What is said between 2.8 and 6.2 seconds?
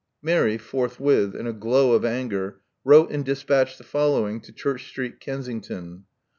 wrote and despatched the following to Church Street, Kensington.